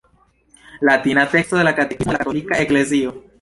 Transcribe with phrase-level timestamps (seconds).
[0.87, 3.15] Latina teksto de la katekismo de la katolika eklezio.